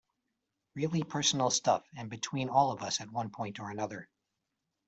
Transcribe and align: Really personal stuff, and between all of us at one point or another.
Really 0.73 1.03
personal 1.03 1.51
stuff, 1.51 1.87
and 1.95 2.09
between 2.09 2.49
all 2.49 2.71
of 2.71 2.81
us 2.81 2.99
at 3.01 3.11
one 3.11 3.29
point 3.29 3.59
or 3.59 3.69
another. 3.69 4.09